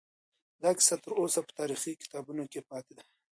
دا 0.61 0.69
کیسه 0.77 0.95
تر 1.03 1.11
اوسه 1.21 1.39
په 1.45 1.51
تاریخي 1.59 1.93
کتابونو 2.03 2.43
کې 2.51 2.61
پاتې 2.69 2.93
ده. 2.97 3.03